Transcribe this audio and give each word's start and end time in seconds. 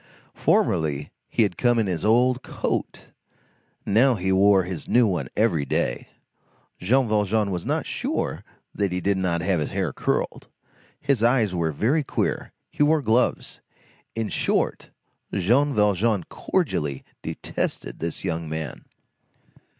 Formerly 0.33 1.11
he 1.29 1.43
had 1.43 1.59
come 1.59 1.77
in 1.77 1.85
his 1.85 2.03
old 2.03 2.41
coat, 2.41 3.11
now 3.85 4.15
he 4.15 4.31
wore 4.31 4.63
his 4.63 4.89
new 4.89 5.05
one 5.05 5.29
every 5.35 5.63
day; 5.63 6.07
Jean 6.79 7.07
Valjean 7.07 7.51
was 7.51 7.67
not 7.67 7.85
sure 7.85 8.43
that 8.73 8.91
he 8.91 8.99
did 8.99 9.19
not 9.19 9.41
have 9.41 9.59
his 9.59 9.69
hair 9.69 9.93
curled, 9.93 10.47
his 10.99 11.21
eyes 11.21 11.53
were 11.53 11.71
very 11.71 12.01
queer, 12.03 12.51
he 12.71 12.81
wore 12.81 13.03
gloves; 13.03 13.61
in 14.15 14.27
short, 14.29 14.89
Jean 15.31 15.71
Valjean 15.71 16.23
cordially 16.29 17.05
detested 17.21 17.99
this 17.99 18.23
young 18.23 18.49
man. 18.49 18.85